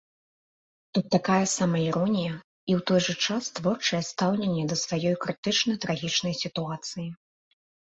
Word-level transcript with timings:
Тут 0.97 1.05
такая 1.15 1.45
самаіронія, 1.57 2.33
і 2.71 2.75
ў 2.79 2.87
той 2.89 2.99
жа 3.11 3.29
час 3.29 3.43
творчае 3.63 4.03
стаўленне 4.11 4.63
да 4.75 4.83
сваёй 4.89 5.15
крытычна-трагічнай 5.29 6.33
сітуацыі. 6.45 7.13